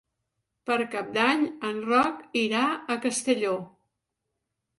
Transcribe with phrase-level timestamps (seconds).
[0.69, 3.53] Per Cap d'Any en Roc irà a Castelló.